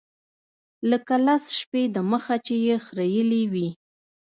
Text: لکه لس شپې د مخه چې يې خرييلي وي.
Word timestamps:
لکه 0.89 1.15
لس 1.25 1.43
شپې 1.59 1.83
د 1.95 1.97
مخه 2.11 2.35
چې 2.45 2.55
يې 2.65 2.75
خرييلي 2.85 3.43
وي. 3.53 3.69